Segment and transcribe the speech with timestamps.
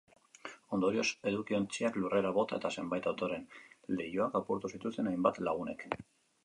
[0.77, 3.47] Ondorioz, edukiontziak lurrera bota eta zenbait autoren
[3.99, 5.89] leihoak apurtu zituzten hainbat lagunek.